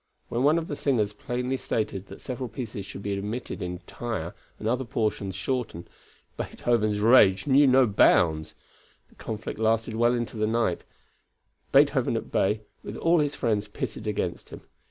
[0.29, 4.67] When one of the singers plainly stated that several pieces should be omitted entire and
[4.67, 5.87] other portions shortened,
[6.37, 8.55] Beethoven's rage knew no bounds.
[9.09, 10.85] The conflict lasted well into the night,
[11.71, 14.61] Beethoven at bay, with all his friends pitted against him.